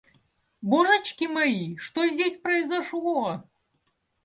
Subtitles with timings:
[0.63, 3.43] Божечки мои, что здесь произошло?